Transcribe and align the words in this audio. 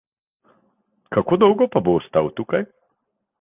Kako 1.17 1.39
dolgo 1.43 1.67
pa 1.75 1.83
bo 1.89 1.95
ostal 1.99 2.31
tukaj? 2.41 2.65